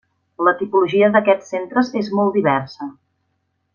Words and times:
La 0.45 0.53
tipologia 0.61 1.09
d’aquests 1.15 1.53
centres 1.55 1.93
és 2.03 2.09
molt 2.21 2.39
diversa. 2.41 2.89